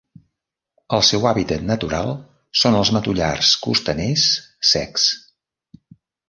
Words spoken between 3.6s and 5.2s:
costaners secs.